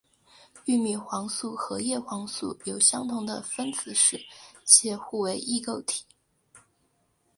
[0.65, 4.19] 玉米黄素和叶黄素有相同的分子式
[4.65, 6.03] 且互为异构体。